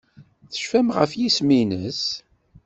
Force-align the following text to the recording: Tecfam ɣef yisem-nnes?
Tecfam 0.51 0.87
ɣef 0.97 1.11
yisem-nnes? 1.19 2.03